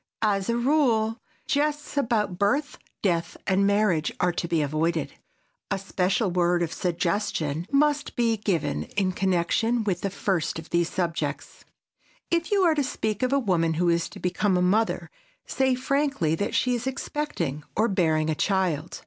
[0.23, 5.13] As a rule, jests about birth, death and marriage are to be avoided.
[5.69, 10.89] A special word of suggestion must be given in connection with the first of these
[10.89, 11.65] subjects.
[12.31, 15.11] If you are to speak of a woman who is to become a mother,
[15.45, 18.99] say frankly that she is expecting or bearing a child.